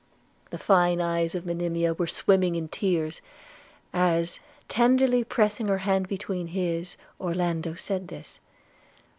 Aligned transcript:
The 0.49 0.57
fine 0.57 0.99
eyes 0.99 1.35
of 1.35 1.45
Monimia 1.45 1.93
were 1.93 2.07
swimming 2.07 2.55
in 2.55 2.69
tears, 2.69 3.21
as, 3.93 4.39
tenderly 4.67 5.23
pressing 5.23 5.67
her 5.67 5.77
hand 5.85 6.07
between 6.07 6.47
his, 6.47 6.97
Orlando 7.21 7.75
said 7.75 8.07
this. 8.07 8.39